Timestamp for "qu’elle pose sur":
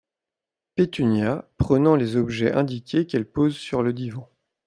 3.05-3.83